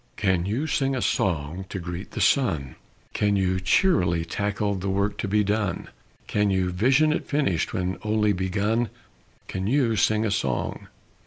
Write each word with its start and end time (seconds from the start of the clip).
Can 0.17 0.47
you 0.47 0.65
sing 0.65 0.95
a 0.95 0.99
song 1.03 1.65
to 1.69 1.77
greet 1.77 2.09
the 2.13 2.21
sun, 2.21 2.75
Can 3.13 3.35
you 3.35 3.59
cheerily 3.59 4.25
tackle 4.25 4.73
the 4.73 4.89
work 4.89 5.15
to 5.19 5.27
be 5.27 5.43
done, 5.43 5.89
Can 6.25 6.49
you 6.49 6.71
vision 6.71 7.13
it 7.13 7.27
finished 7.27 7.71
when 7.71 7.99
only 8.01 8.33
begun, 8.33 8.89
Can 9.47 9.67
you 9.67 9.95
sing 9.95 10.25
a 10.25 10.31
song? 10.31 10.87